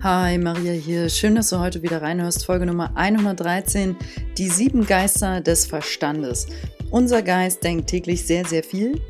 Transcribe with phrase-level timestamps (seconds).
[0.00, 1.08] Hi, Maria hier.
[1.08, 2.46] Schön, dass du heute wieder reinhörst.
[2.46, 3.96] Folge Nummer 113.
[4.36, 6.46] Die sieben Geister des Verstandes.
[6.92, 9.00] Unser Geist denkt täglich sehr, sehr viel.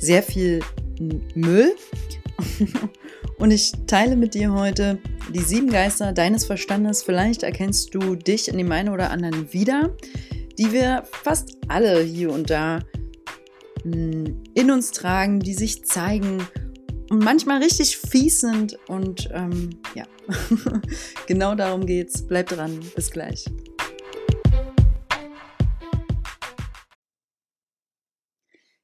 [0.00, 0.58] Sehr viel
[1.36, 1.76] Müll.
[3.38, 4.98] Und ich teile mit dir heute
[5.32, 7.04] die sieben Geister deines Verstandes.
[7.04, 9.94] Vielleicht erkennst du dich in dem einen oder anderen wieder,
[10.58, 12.80] die wir fast alle hier und da
[13.84, 16.44] in uns tragen, die sich zeigen
[17.18, 18.78] manchmal richtig fies sind.
[18.88, 20.06] Und ähm, ja,
[21.26, 22.26] genau darum geht's.
[22.26, 22.80] Bleib dran.
[22.94, 23.44] Bis gleich.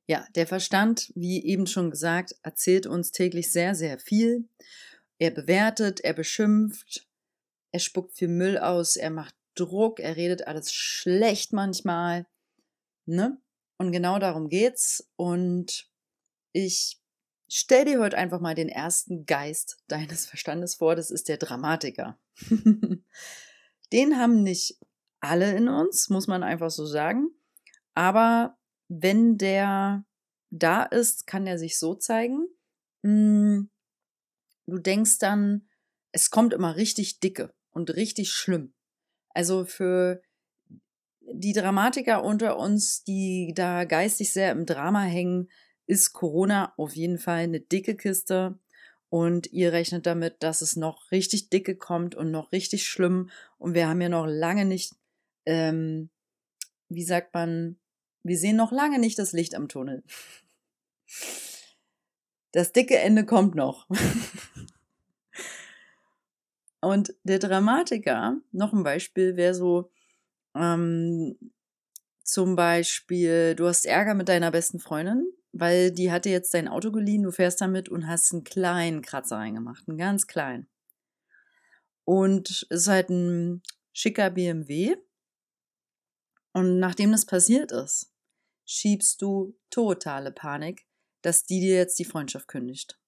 [0.07, 4.49] Ja, der Verstand, wie eben schon gesagt, erzählt uns täglich sehr, sehr viel.
[5.19, 7.07] Er bewertet, er beschimpft,
[7.71, 12.27] er spuckt viel Müll aus, er macht Druck, er redet alles schlecht manchmal.
[13.07, 13.41] Ne?
[13.79, 15.09] Und genau darum geht's.
[15.17, 15.89] Und
[16.53, 17.00] ich
[17.51, 20.97] stell dir heute einfach mal den ersten Geist deines Verstandes vor.
[20.97, 22.19] Das ist der Dramatiker.
[23.93, 24.79] den haben nicht
[25.21, 27.29] alle in uns, muss man einfach so sagen.
[27.95, 28.57] Aber
[28.89, 30.05] wenn der
[30.51, 32.47] da ist, kann er sich so zeigen.
[33.03, 33.71] Hm,
[34.67, 35.69] du denkst dann,
[36.13, 38.73] es kommt immer richtig dicke und richtig schlimm.
[39.31, 40.23] Also für
[41.21, 45.49] die Dramatiker unter uns, die da geistig sehr im Drama hängen,
[45.91, 48.57] ist Corona auf jeden Fall eine dicke Kiste.
[49.09, 53.29] Und ihr rechnet damit, dass es noch richtig dicke kommt und noch richtig schlimm.
[53.59, 54.95] Und wir haben ja noch lange nicht,
[55.47, 56.09] ähm,
[56.89, 57.77] wie sagt man,
[58.23, 60.05] wir sehen noch lange nicht das Licht am Tunnel.
[62.53, 63.89] Das dicke Ende kommt noch.
[66.81, 69.91] Und der Dramatiker, noch ein Beispiel, wäre so,
[70.55, 71.37] ähm,
[72.23, 76.93] zum Beispiel, du hast Ärger mit deiner besten Freundin, weil die hatte jetzt dein Auto
[76.93, 80.69] geliehen, du fährst damit und hast einen kleinen Kratzer reingemacht, einen ganz kleinen.
[82.05, 83.63] Und es ist halt ein
[83.93, 84.97] schicker BMW.
[86.53, 88.13] Und nachdem das passiert ist,
[88.65, 90.87] schiebst du totale Panik,
[91.23, 92.99] dass die dir jetzt die Freundschaft kündigt.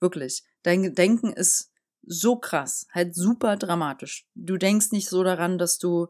[0.00, 0.44] Wirklich.
[0.62, 1.72] Dein Denken ist
[2.02, 4.26] so krass, halt super dramatisch.
[4.34, 6.08] Du denkst nicht so daran, dass du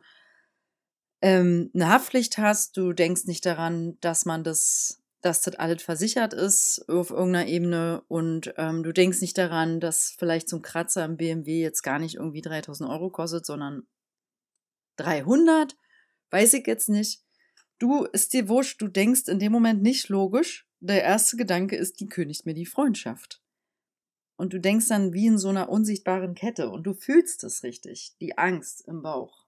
[1.21, 6.33] ähm, eine Haftpflicht hast, du denkst nicht daran, dass man das, dass das alles versichert
[6.33, 11.05] ist auf irgendeiner Ebene und ähm, du denkst nicht daran, dass vielleicht so ein Kratzer
[11.05, 13.87] im BMW jetzt gar nicht irgendwie 3000 Euro kostet, sondern
[14.97, 15.77] 300,
[16.31, 17.23] weiß ich jetzt nicht.
[17.79, 20.69] Du ist dir wurscht, du denkst in dem Moment nicht logisch.
[20.81, 23.43] Der erste Gedanke ist, die kündigt mir die Freundschaft.
[24.37, 28.15] Und du denkst dann wie in so einer unsichtbaren Kette und du fühlst es richtig,
[28.21, 29.47] die Angst im Bauch.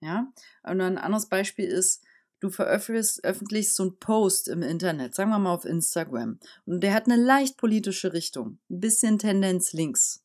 [0.00, 0.32] Ja?
[0.62, 2.04] Und ein anderes Beispiel ist,
[2.40, 7.06] du veröffentlichst so einen Post im Internet, sagen wir mal auf Instagram, und der hat
[7.06, 10.24] eine leicht politische Richtung, ein bisschen Tendenz links.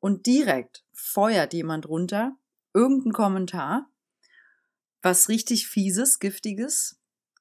[0.00, 2.36] Und direkt feuert jemand runter
[2.74, 3.90] irgendeinen Kommentar,
[5.02, 7.00] was richtig fieses, giftiges,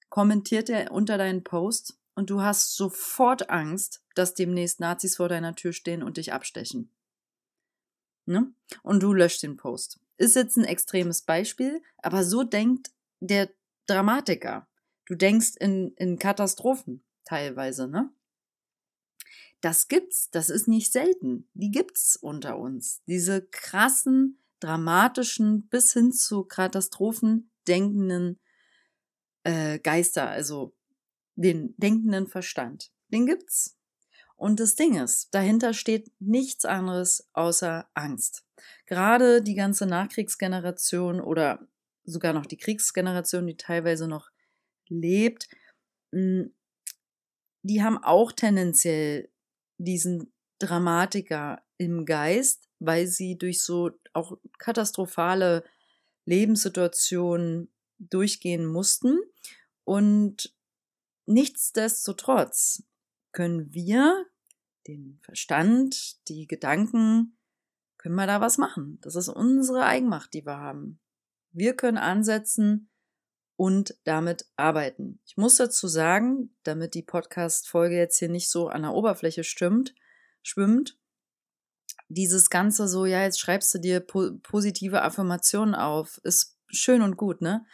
[0.09, 5.55] kommentiert er unter deinen Post und du hast sofort Angst, dass demnächst Nazis vor deiner
[5.55, 6.91] Tür stehen und dich abstechen.
[8.25, 8.51] Ne?
[8.83, 9.99] Und du löscht den Post.
[10.17, 13.49] Ist jetzt ein extremes Beispiel, aber so denkt der
[13.87, 14.67] Dramatiker.
[15.05, 18.11] Du denkst in, in Katastrophen teilweise, ne?
[19.61, 21.49] Das gibt's, das ist nicht selten.
[21.53, 23.01] Die gibt's unter uns.
[23.07, 28.39] Diese krassen, dramatischen, bis hin zu Katastrophen denkenden
[29.43, 30.75] äh, Geister, also
[31.35, 32.91] den denkenden Verstand.
[33.11, 33.77] Den gibt's.
[34.35, 38.45] Und das Ding ist, dahinter steht nichts anderes außer Angst.
[38.85, 41.67] Gerade die ganze Nachkriegsgeneration oder
[42.07, 44.29] sogar noch die Kriegsgeneration, die teilweise noch
[44.87, 45.47] lebt,
[46.11, 46.53] hm,
[47.63, 49.29] die haben auch tendenziell
[49.77, 55.63] diesen Dramatiker im Geist, weil sie durch so auch katastrophale
[56.25, 59.19] Lebenssituationen durchgehen mussten.
[59.83, 60.55] Und
[61.25, 62.83] nichtsdestotrotz
[63.31, 64.25] können wir
[64.87, 67.37] den Verstand, die Gedanken,
[67.97, 68.99] können wir da was machen.
[69.01, 70.99] Das ist unsere Eigenmacht, die wir haben.
[71.51, 72.89] Wir können ansetzen
[73.55, 75.19] und damit arbeiten.
[75.25, 79.95] Ich muss dazu sagen, damit die Podcast-Folge jetzt hier nicht so an der Oberfläche stimmt,
[80.43, 80.97] schwimmt,
[82.09, 87.17] dieses Ganze so, ja, jetzt schreibst du dir po positive Affirmationen auf, ist schön und
[87.17, 87.65] gut, ne?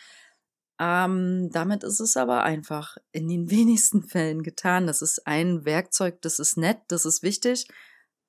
[0.80, 4.88] Ähm, damit ist es aber einfach in den wenigsten Fällen getan.
[4.88, 7.68] Das ist ein Werkzeug, das ist nett, das ist wichtig.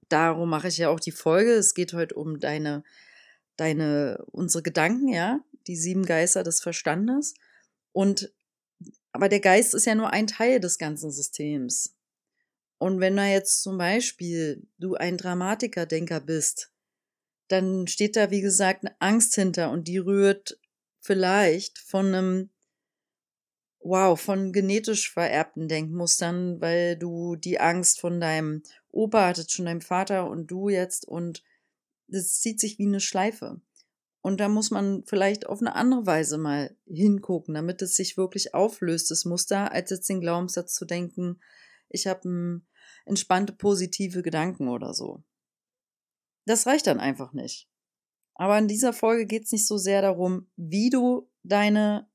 [0.08, 1.52] Darum mache ich ja auch die Folge.
[1.52, 2.84] Es geht heute um deine,
[3.56, 7.34] deine, unsere Gedanken, ja, die sieben Geister des Verstandes.
[7.92, 8.32] Und,
[9.12, 11.94] aber der Geist ist ja nur ein Teil des ganzen Systems.
[12.78, 16.70] Und wenn da jetzt zum Beispiel du ein Dramatikerdenker bist,
[17.48, 20.58] dann steht da, wie gesagt, eine Angst hinter und die rührt
[21.00, 22.50] vielleicht von einem,
[23.80, 29.82] wow, von genetisch vererbten Denkmustern, weil du die Angst von deinem Opa hattest, schon deinem
[29.82, 31.42] Vater und du jetzt und
[32.06, 33.60] das zieht sich wie eine Schleife.
[34.22, 38.54] Und da muss man vielleicht auf eine andere Weise mal hingucken, damit es sich wirklich
[38.54, 41.40] auflöst, das Muster, als jetzt den Glaubenssatz zu denken,
[41.90, 42.62] ich habe
[43.04, 45.22] entspannte positive Gedanken oder so.
[46.46, 47.68] Das reicht dann einfach nicht.
[48.34, 52.08] Aber in dieser Folge geht es nicht so sehr darum, wie du deine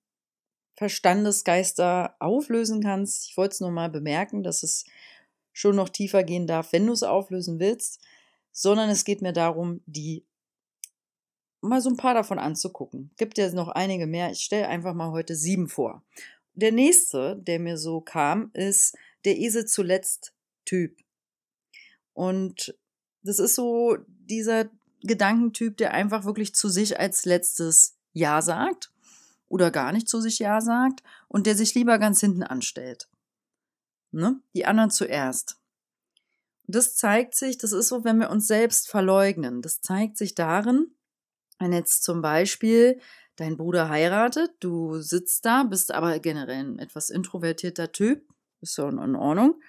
[0.76, 3.30] Verstandesgeister auflösen kannst.
[3.30, 4.86] Ich wollte es nur mal bemerken, dass es
[5.52, 8.02] schon noch tiefer gehen darf, wenn du es auflösen willst,
[8.60, 10.26] sondern es geht mir darum, die
[11.62, 13.10] mal so ein paar davon anzugucken.
[13.16, 14.32] Gibt ja noch einige mehr.
[14.32, 16.04] Ich stelle einfach mal heute sieben vor.
[16.56, 20.34] Der nächste, der mir so kam, ist der Esel zuletzt
[20.66, 20.98] Typ.
[22.12, 22.78] Und
[23.24, 24.70] das ist so dieser
[25.04, 28.92] Gedankentyp, der einfach wirklich zu sich als letztes Ja sagt
[29.48, 33.08] oder gar nicht zu sich Ja sagt und der sich lieber ganz hinten anstellt.
[34.12, 34.42] Ne?
[34.54, 35.59] Die anderen zuerst.
[36.72, 39.64] Das zeigt sich, das ist so, wenn wir uns selbst verleugnen.
[39.64, 40.94] Das zeigt sich darin,
[41.58, 43.00] wenn jetzt zum Beispiel
[43.38, 48.24] dein Bruder heiratet, du sitzt da, bist aber generell ein etwas introvertierter Typ,
[48.62, 49.60] ist so in Ordnung.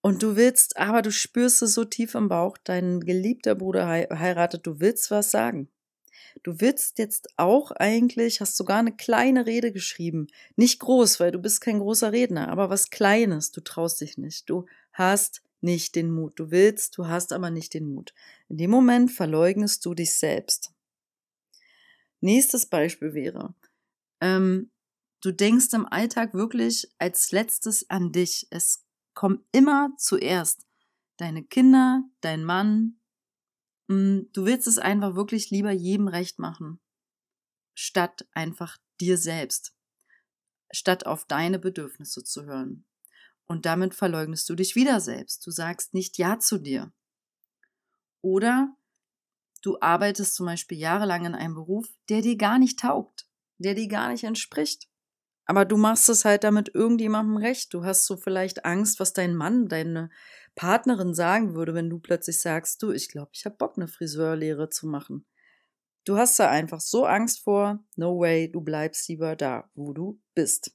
[0.00, 4.64] Und du willst, aber du spürst es so tief im Bauch, dein geliebter Bruder heiratet,
[4.64, 5.70] du willst was sagen.
[6.44, 10.28] Du willst jetzt auch eigentlich, hast sogar eine kleine Rede geschrieben.
[10.54, 13.50] Nicht groß, weil du bist kein großer Redner, aber was Kleines.
[13.50, 14.48] Du traust dich nicht.
[14.48, 16.38] Du hast nicht den Mut.
[16.38, 18.14] Du willst, du hast aber nicht den Mut.
[18.48, 20.72] In dem Moment verleugnest du dich selbst.
[22.20, 23.54] Nächstes Beispiel wäre,
[24.20, 24.70] ähm,
[25.22, 28.46] du denkst im Alltag wirklich als letztes an dich.
[28.50, 30.66] Es kommt immer zuerst
[31.16, 33.00] deine Kinder, dein Mann.
[33.88, 36.80] Mm, du willst es einfach wirklich lieber jedem recht machen,
[37.74, 39.74] statt einfach dir selbst,
[40.70, 42.84] statt auf deine Bedürfnisse zu hören.
[43.52, 45.46] Und damit verleugnest du dich wieder selbst.
[45.46, 46.90] Du sagst nicht Ja zu dir.
[48.22, 48.74] Oder
[49.60, 53.28] du arbeitest zum Beispiel jahrelang in einem Beruf, der dir gar nicht taugt,
[53.58, 54.88] der dir gar nicht entspricht.
[55.44, 57.74] Aber du machst es halt damit irgendjemandem recht.
[57.74, 60.08] Du hast so vielleicht Angst, was dein Mann, deine
[60.54, 64.70] Partnerin sagen würde, wenn du plötzlich sagst, du, ich glaube, ich habe Bock, eine Friseurlehre
[64.70, 65.26] zu machen.
[66.06, 70.18] Du hast da einfach so Angst vor, no way, du bleibst lieber da, wo du
[70.34, 70.74] bist.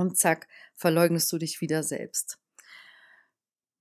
[0.00, 2.38] Und zack, verleugnest du dich wieder selbst.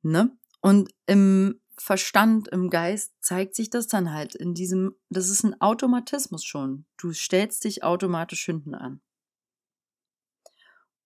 [0.01, 0.37] Ne?
[0.59, 5.61] Und im Verstand, im Geist zeigt sich das dann halt in diesem, das ist ein
[5.61, 6.85] Automatismus schon.
[6.97, 9.01] Du stellst dich automatisch hinten an.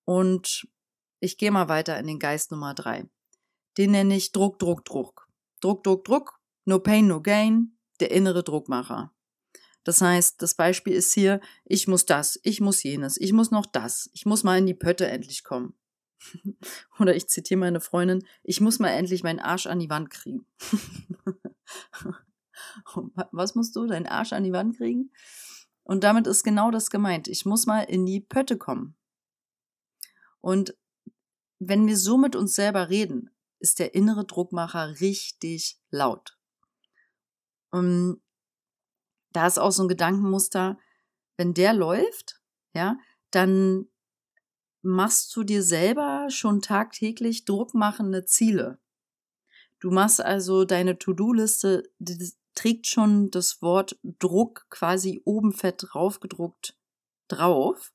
[0.03, 0.67] Und
[1.19, 3.07] ich gehe mal weiter in den Geist Nummer drei.
[3.77, 5.27] Den nenne ich Druck, Druck, Druck.
[5.61, 9.12] Druck, Druck, Druck, no pain, no gain, der innere Druckmacher.
[9.83, 13.65] Das heißt, das Beispiel ist hier, ich muss das, ich muss jenes, ich muss noch
[13.65, 15.75] das, ich muss mal in die Pötte endlich kommen.
[16.99, 20.45] Oder ich zitiere meine Freundin, ich muss mal endlich meinen Arsch an die Wand kriegen.
[23.31, 25.11] Was musst du, deinen Arsch an die Wand kriegen?
[25.83, 27.27] Und damit ist genau das gemeint.
[27.27, 28.95] Ich muss mal in die Pötte kommen.
[30.39, 30.77] Und
[31.59, 36.37] wenn wir so mit uns selber reden, ist der innere Druckmacher richtig laut.
[37.69, 38.21] Und
[39.33, 40.77] da ist auch so ein Gedankenmuster,
[41.37, 42.41] wenn der läuft,
[42.73, 42.97] ja,
[43.31, 43.87] dann
[44.81, 48.79] machst du dir selber schon tagtäglich druckmachende Ziele.
[49.79, 56.77] Du machst also deine To-Do-Liste, die trägt schon das Wort Druck quasi oben fett draufgedruckt
[57.27, 57.93] drauf.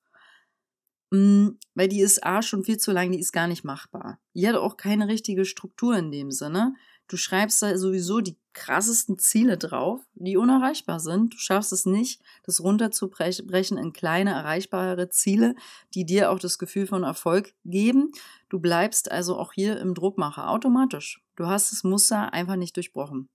[1.10, 4.20] Mm, weil die ist A schon viel zu lang, die ist gar nicht machbar.
[4.34, 6.74] Die hat auch keine richtige Struktur in dem Sinne.
[7.06, 11.34] Du schreibst da sowieso die krassesten Ziele drauf, die unerreichbar sind.
[11.34, 15.54] Du schaffst es nicht, das runterzubrechen in kleine, erreichbare Ziele,
[15.94, 18.12] die dir auch das Gefühl von Erfolg geben.
[18.48, 21.22] Du bleibst also auch hier im Druckmacher automatisch.
[21.36, 23.28] Du hast das Muster einfach nicht durchbrochen.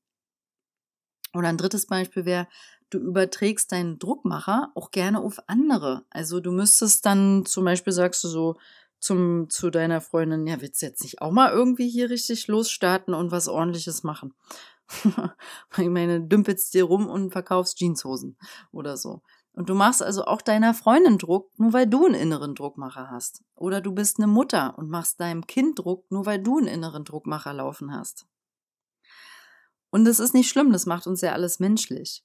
[1.34, 2.48] Oder ein drittes Beispiel wäre,
[2.90, 6.06] du überträgst deinen Druckmacher auch gerne auf andere.
[6.10, 8.56] Also du müsstest dann zum Beispiel sagst du so
[9.00, 13.14] zum, zu deiner Freundin, ja, willst du jetzt nicht auch mal irgendwie hier richtig losstarten
[13.14, 14.34] und was ordentliches machen?
[15.78, 18.38] ich meine, dümpelst dir rum und verkaufst Jeanshosen
[18.72, 19.22] oder so.
[19.54, 23.44] Und du machst also auch deiner Freundin Druck, nur weil du einen inneren Druckmacher hast.
[23.56, 27.06] Oder du bist eine Mutter und machst deinem Kind Druck, nur weil du einen inneren
[27.06, 28.26] Druckmacher laufen hast.
[29.92, 32.24] Und das ist nicht schlimm, das macht uns ja alles menschlich.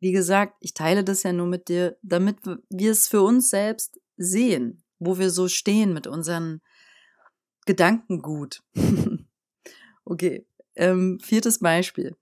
[0.00, 4.00] Wie gesagt, ich teile das ja nur mit dir, damit wir es für uns selbst
[4.16, 6.62] sehen, wo wir so stehen mit unseren
[7.64, 8.64] Gedankengut.
[10.04, 10.46] okay,
[10.80, 12.16] ähm, viertes Beispiel.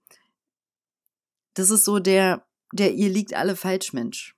[1.53, 4.35] das ist so der, der ihr liegt alle falsch Mensch.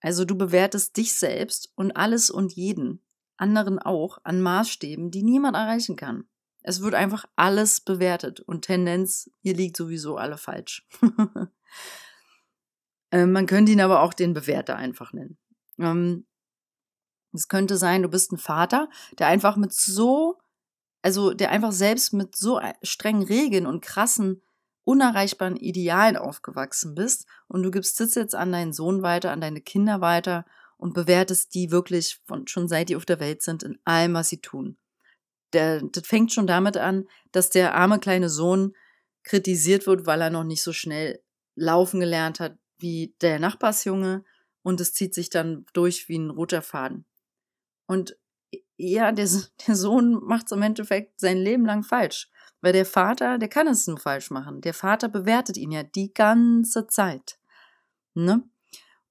[0.00, 3.00] Also du bewertest dich selbst und alles und jeden,
[3.36, 6.24] anderen auch, an Maßstäben, die niemand erreichen kann.
[6.62, 10.86] Es wird einfach alles bewertet und Tendenz, ihr liegt sowieso alle falsch.
[13.10, 15.38] ähm, man könnte ihn aber auch den Bewerter einfach nennen.
[15.78, 16.26] Ähm,
[17.32, 20.41] es könnte sein, du bist ein Vater, der einfach mit so,
[21.02, 24.42] also der einfach selbst mit so strengen Regeln und krassen,
[24.84, 29.60] unerreichbaren Idealen aufgewachsen bist und du gibst das jetzt an deinen Sohn weiter, an deine
[29.60, 30.44] Kinder weiter
[30.76, 34.28] und bewertest die wirklich von, schon seit die auf der Welt sind in allem, was
[34.28, 34.76] sie tun.
[35.52, 38.74] Der, das fängt schon damit an, dass der arme kleine Sohn
[39.22, 41.22] kritisiert wird, weil er noch nicht so schnell
[41.54, 44.24] laufen gelernt hat wie der Nachbarsjunge
[44.62, 47.04] und es zieht sich dann durch wie ein roter Faden.
[47.86, 48.16] Und
[48.90, 49.28] ja, der,
[49.66, 52.28] der Sohn macht es im Endeffekt sein Leben lang falsch.
[52.60, 54.60] Weil der Vater, der kann es nur falsch machen.
[54.60, 57.38] Der Vater bewertet ihn ja die ganze Zeit.
[58.14, 58.48] Ne?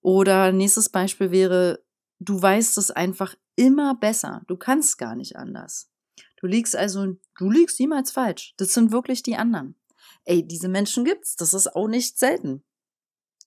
[0.01, 1.83] Oder nächstes Beispiel wäre,
[2.19, 4.41] du weißt es einfach immer besser.
[4.47, 5.89] Du kannst gar nicht anders.
[6.37, 8.53] Du liegst also, du liegst niemals falsch.
[8.57, 9.75] Das sind wirklich die anderen.
[10.23, 11.35] Ey, diese Menschen gibt's.
[11.35, 12.63] Das ist auch nicht selten.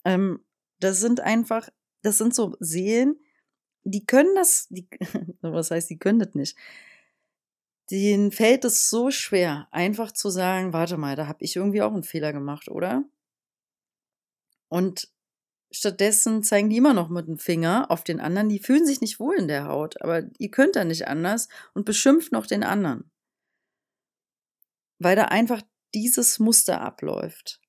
[0.04, 0.44] Ähm,
[0.80, 1.68] das sind einfach,
[2.02, 3.18] das sind so Seelen,
[3.84, 4.88] die können das, die,
[5.42, 6.56] was heißt, die können das nicht.
[7.90, 11.92] Denen fällt es so schwer, einfach zu sagen, warte mal, da habe ich irgendwie auch
[11.92, 13.04] einen Fehler gemacht, oder?
[14.68, 15.08] Und
[15.70, 19.20] stattdessen zeigen die immer noch mit dem Finger auf den anderen, die fühlen sich nicht
[19.20, 23.10] wohl in der Haut, aber ihr könnt da nicht anders und beschimpft noch den anderen.
[24.98, 25.60] Weil da einfach
[25.92, 27.60] dieses Muster abläuft.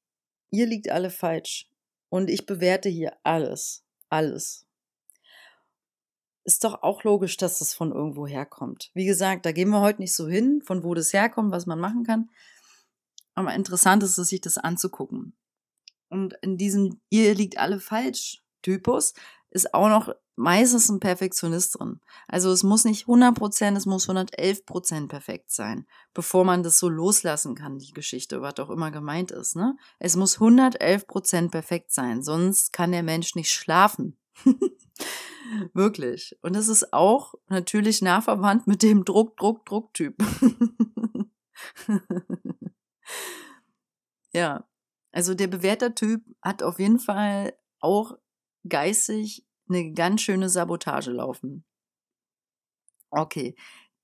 [0.49, 1.69] Ihr liegt alle falsch.
[2.09, 3.83] Und ich bewerte hier alles.
[4.09, 4.64] Alles
[6.45, 8.91] ist doch auch logisch, dass das von irgendwo herkommt.
[8.93, 11.79] Wie gesagt, da gehen wir heute nicht so hin, von wo das herkommt, was man
[11.79, 12.29] machen kann.
[13.33, 15.35] Aber interessant ist es, sich das anzugucken.
[16.09, 19.13] Und in diesem ihr liegt alle falsch Typus
[19.51, 22.01] ist auch noch meistens ein Perfektionist drin.
[22.27, 26.77] Also es muss nicht 100 Prozent, es muss 111 Prozent perfekt sein, bevor man das
[26.77, 29.55] so loslassen kann, die Geschichte, was auch immer gemeint ist.
[29.55, 29.77] Ne?
[29.99, 34.17] Es muss 111 Prozent perfekt sein, sonst kann der Mensch nicht schlafen.
[35.73, 36.37] Wirklich.
[36.41, 40.15] Und es ist auch natürlich nah verwandt mit dem Druck, Druck, Druck-Typ.
[44.33, 44.67] ja.
[45.11, 48.17] Also der Bewerter-Typ hat auf jeden Fall auch
[48.67, 51.63] geistig eine ganz schöne Sabotage laufen.
[53.11, 53.55] Okay.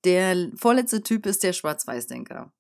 [0.03, 2.53] Der vorletzte Typ ist der Schwarz-Weiß-Denker.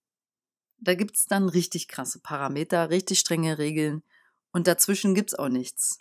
[0.79, 4.03] Da gibt's dann richtig krasse Parameter, richtig strenge Regeln
[4.51, 5.97] und dazwischen gibt's auch nichts.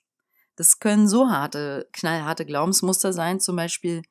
[0.60, 4.02] Das können so harte, knallharte Glaubensmuster sein, zum Beispiel,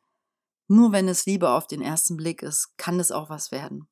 [0.68, 3.88] nur wenn es Liebe auf den ersten Blick ist, kann es auch was werden.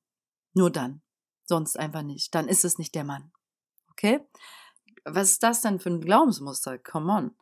[0.55, 1.03] Nur dann.
[1.43, 2.33] Sonst einfach nicht.
[2.33, 3.31] Dann ist es nicht der Mann.
[3.91, 4.21] Okay?
[5.05, 6.79] Was ist das denn für ein Glaubensmuster?
[6.79, 7.35] Come on.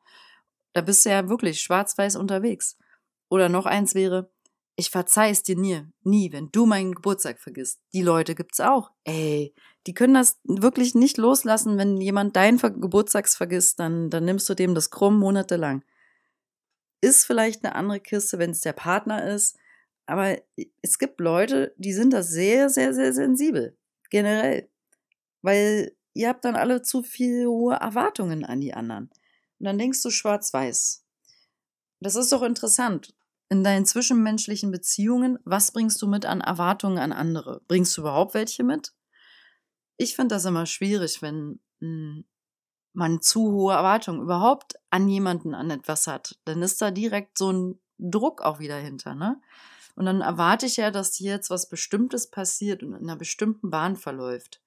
[0.74, 2.78] Da bist du ja wirklich schwarz-weiß unterwegs.
[3.30, 4.34] Oder noch eins wäre,
[4.76, 7.80] ich verzeih es dir nie, nie, wenn du meinen Geburtstag vergisst.
[7.94, 8.92] Die Leute gibt's auch.
[9.06, 9.54] Ey,
[9.88, 14.54] die können das wirklich nicht loslassen, wenn jemand deinen Geburtstags vergisst, dann, dann nimmst du
[14.54, 15.84] dem das krumm monatelang.
[17.02, 19.58] Ist vielleicht eine andere Kiste, wenn es der Partner ist,
[20.08, 20.38] aber
[20.82, 23.78] es gibt Leute, die sind da sehr, sehr, sehr sensibel.
[24.10, 24.70] Generell.
[25.42, 29.10] Weil ihr habt dann alle zu viel hohe Erwartungen an die anderen.
[29.60, 31.04] Und dann denkst du schwarz-weiß.
[32.02, 33.16] Das ist doch interessant
[33.50, 37.62] in deinen zwischenmenschlichen Beziehungen, was bringst du mit an Erwartungen an andere?
[37.68, 38.94] Bringst du überhaupt welche mit?
[39.98, 42.26] Ich finde das immer schwierig, wenn hm,
[42.94, 46.40] man zu hohe Erwartungen überhaupt an jemanden, an etwas hat.
[46.46, 49.42] Dann ist da direkt so ein Druck auch wieder hinter, ne?
[49.96, 53.70] Und dann erwarte ich ja, dass hier jetzt was Bestimmtes passiert und in einer bestimmten
[53.70, 54.62] Bahn verläuft.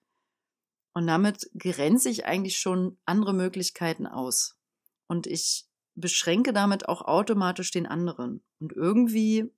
[0.94, 4.58] Und damit grenze ich eigentlich schon andere Möglichkeiten aus.
[5.06, 5.67] Und ich
[6.00, 8.42] beschränke damit auch automatisch den anderen.
[8.60, 9.52] Und irgendwie,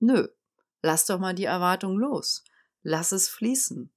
[0.00, 0.28] nö,
[0.82, 2.44] lass doch mal die Erwartung los.
[2.82, 3.92] Lass es fließen.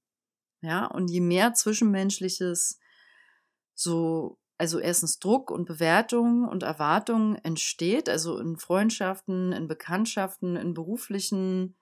[0.62, 2.80] Ja, und je mehr Zwischenmenschliches
[3.74, 10.76] so, also erstens Druck und Bewertung und Erwartung entsteht, also in Freundschaften, in Bekanntschaften, in
[10.76, 11.76] beruflichen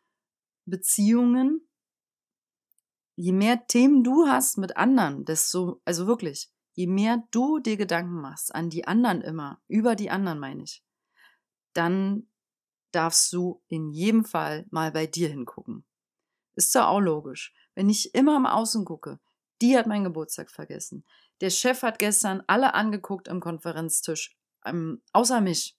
[0.65, 1.67] Beziehungen,
[3.17, 8.21] je mehr Themen du hast mit anderen, desto, also wirklich, je mehr du dir Gedanken
[8.21, 10.81] machst, an die anderen immer, über die anderen meine ich,
[11.73, 12.29] dann
[12.91, 15.83] darfst du in jedem Fall mal bei dir hingucken.
[16.55, 17.53] Ist doch auch logisch.
[17.75, 19.19] Wenn ich immer im Außen gucke,
[19.61, 21.03] die hat meinen Geburtstag vergessen.
[21.41, 25.77] Der Chef hat gestern alle angeguckt am Konferenztisch, ähm, außer mich.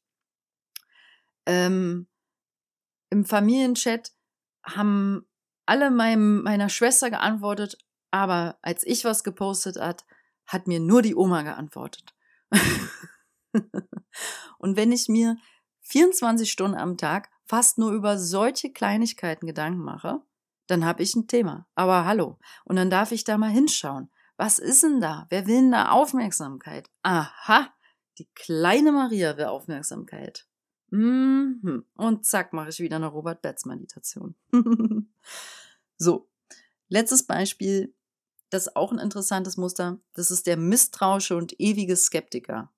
[1.46, 2.08] Ähm,
[3.08, 4.12] Im Familienchat
[4.64, 5.26] haben
[5.64, 7.78] alle meinem, meiner Schwester geantwortet,
[8.10, 10.04] aber als ich was gepostet hat,
[10.50, 12.14] hat mir nur die Oma geantwortet.
[14.58, 15.36] und wenn ich mir
[15.82, 20.20] 24 Stunden am Tag fast nur über solche Kleinigkeiten Gedanken mache,
[20.66, 21.66] dann habe ich ein Thema.
[21.74, 22.38] Aber hallo.
[22.64, 24.10] Und dann darf ich da mal hinschauen.
[24.36, 25.26] Was ist denn da?
[25.30, 26.88] Wer will denn da Aufmerksamkeit?
[27.02, 27.72] Aha,
[28.18, 30.46] die kleine Maria will Aufmerksamkeit.
[30.90, 31.84] Mhm.
[31.94, 34.34] Und zack, mache ich wieder eine Robert Betz Meditation.
[35.96, 36.28] so,
[36.88, 37.94] letztes Beispiel,
[38.50, 39.98] das ist auch ein interessantes Muster.
[40.14, 42.72] Das ist der misstrauische und ewige Skeptiker.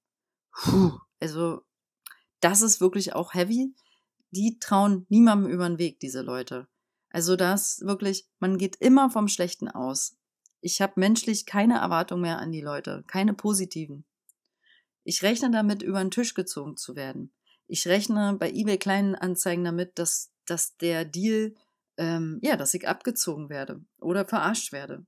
[0.52, 1.62] Puh, also,
[2.40, 3.74] das ist wirklich auch heavy.
[4.30, 6.68] Die trauen niemandem über den Weg, diese Leute.
[7.10, 10.16] Also das wirklich, man geht immer vom Schlechten aus.
[10.60, 14.04] Ich habe menschlich keine Erwartung mehr an die Leute, keine positiven.
[15.04, 17.32] Ich rechne damit, über den Tisch gezogen zu werden.
[17.66, 21.54] Ich rechne bei eBay kleinen Anzeigen damit, dass, dass der Deal,
[21.96, 25.04] ähm, ja, dass ich abgezogen werde oder verarscht werde.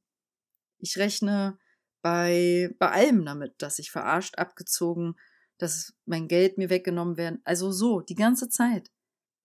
[0.84, 1.58] Ich rechne
[2.02, 5.16] bei, bei allem damit, dass ich verarscht, abgezogen,
[5.56, 7.40] dass mein Geld mir weggenommen werden.
[7.44, 8.90] Also so, die ganze Zeit.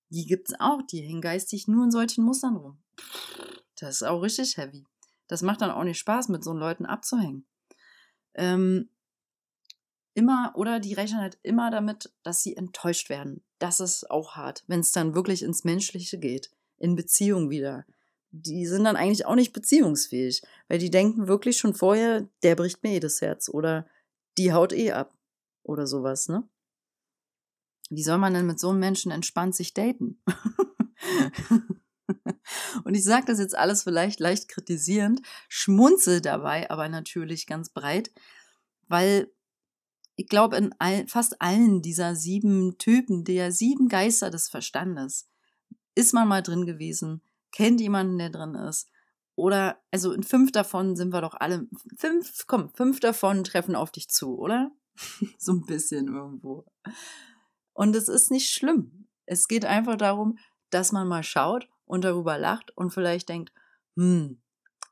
[0.10, 2.84] Die gibt's auch, die hängen geistig nur in solchen Mustern rum.
[3.78, 4.86] Das ist auch richtig heavy.
[5.30, 7.48] Das macht dann auch nicht Spaß, mit so Leuten abzuhängen.
[8.34, 8.90] Ähm,
[10.14, 13.46] immer oder die rechnen halt immer damit, dass sie enttäuscht werden.
[13.60, 17.86] Das ist auch hart, wenn es dann wirklich ins Menschliche geht, in Beziehung wieder.
[18.32, 22.84] Die sind dann eigentlich auch nicht beziehungsfähig, weil die denken wirklich schon vorher, der bricht
[22.84, 23.88] mir eh das Herz oder
[24.38, 25.18] die haut eh ab
[25.64, 26.48] oder sowas, ne?
[27.90, 30.22] Wie soll man denn mit so einem Menschen entspannt sich daten?
[32.84, 38.12] Und ich sage das jetzt alles vielleicht leicht kritisierend, schmunzel dabei, aber natürlich ganz breit,
[38.88, 39.32] weil
[40.16, 45.30] ich glaube, in all, fast allen dieser sieben Typen, der sieben Geister des Verstandes,
[45.96, 47.22] ist man mal drin gewesen,
[47.52, 48.90] kennt jemanden, der drin ist.
[49.36, 53.92] Oder, also in fünf davon sind wir doch alle, fünf, komm, fünf davon treffen auf
[53.92, 54.72] dich zu, oder?
[55.38, 56.66] so ein bisschen irgendwo.
[57.74, 59.08] Und es ist nicht schlimm.
[59.26, 60.38] Es geht einfach darum,
[60.70, 63.54] dass man mal schaut und darüber lacht und vielleicht denkt,
[63.96, 64.42] hm,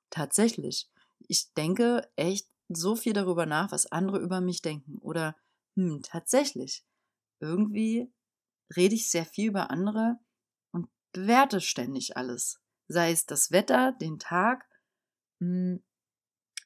[0.09, 0.89] tatsächlich,
[1.27, 4.97] ich denke echt so viel darüber nach, was andere über mich denken.
[4.99, 5.35] Oder,
[5.75, 6.85] hm, tatsächlich,
[7.39, 8.11] irgendwie
[8.75, 10.19] rede ich sehr viel über andere
[11.17, 12.59] bewerte ständig alles.
[12.87, 14.65] Sei es das Wetter, den Tag.
[15.39, 15.83] Hm,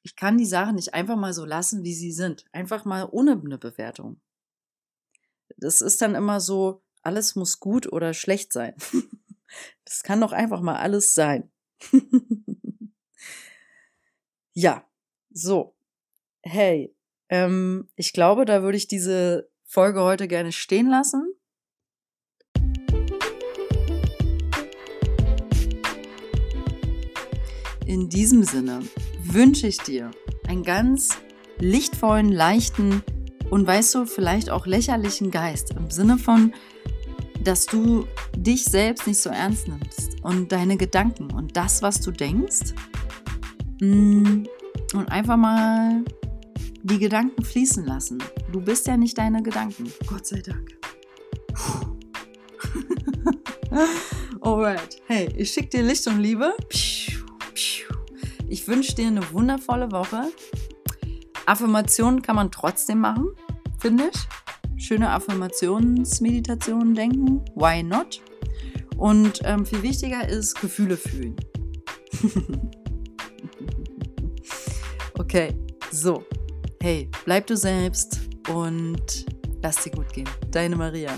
[0.04, 2.46] ich kann die Sachen nicht einfach mal so lassen, wie sie sind.
[2.52, 4.20] Einfach mal ohne eine Bewertung.
[5.58, 8.76] Das ist dann immer so, alles muss gut oder schlecht sein.
[9.84, 11.52] Das kann doch einfach mal alles sein.
[14.54, 14.90] ja,
[15.30, 15.76] so
[16.44, 16.96] hey,
[17.30, 21.34] ähm, ich glaube, da würde ich diese Folge heute gerne stehen lassen.
[27.92, 28.80] In diesem Sinne
[29.22, 30.12] wünsche ich dir
[30.48, 31.10] einen ganz
[31.60, 33.04] lichtvollen, leichten
[33.50, 36.54] und weißt du, vielleicht auch lächerlichen Geist im Sinne von,
[37.44, 42.12] dass du dich selbst nicht so ernst nimmst und deine Gedanken und das, was du
[42.12, 42.74] denkst.
[43.82, 44.46] Mm,
[44.94, 46.06] und einfach mal
[46.84, 48.24] die Gedanken fließen lassen.
[48.54, 49.92] Du bist ja nicht deine Gedanken.
[50.08, 50.78] Gott sei Dank.
[54.40, 54.96] Alright.
[55.08, 56.54] Hey, ich schicke dir Licht und Liebe.
[58.48, 60.32] Ich wünsche dir eine wundervolle Woche.
[61.46, 63.30] Affirmationen kann man trotzdem machen,
[63.80, 64.84] finde ich.
[64.84, 67.46] Schöne Affirmationsmeditationen denken.
[67.56, 68.22] Why not?
[68.98, 71.36] Und ähm, viel wichtiger ist Gefühle fühlen.
[75.18, 75.56] okay,
[75.92, 76.24] so
[76.82, 79.26] hey, bleib du selbst und
[79.62, 80.28] lass dir gut gehen.
[80.50, 81.12] Deine Maria.